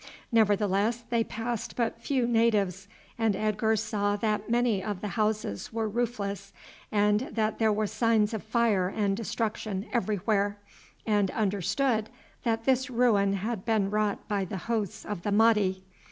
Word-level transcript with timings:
Nevertheless 0.31 1.03
they 1.11 1.23
passed 1.23 1.75
but 1.75 2.01
few 2.01 2.25
natives, 2.27 2.87
and 3.19 3.35
Edgar 3.35 3.75
saw 3.75 4.15
that 4.15 4.49
many 4.49 4.83
of 4.83 4.99
the 5.01 5.09
houses 5.09 5.71
were 5.71 5.87
roofless, 5.87 6.51
and 6.91 7.19
that 7.31 7.59
there 7.59 7.71
were 7.71 7.85
signs 7.85 8.33
of 8.33 8.41
fire 8.41 8.87
and 8.89 9.15
destruction 9.15 9.85
everywhere, 9.93 10.57
and 11.05 11.29
understood 11.29 12.09
that 12.41 12.65
this 12.65 12.89
ruin 12.89 13.33
had 13.33 13.63
been 13.63 13.91
wrought 13.91 14.27
by 14.27 14.43
the 14.43 14.57
hosts 14.57 15.05
of 15.05 15.21
the 15.21 15.31
Mahdi. 15.31 15.83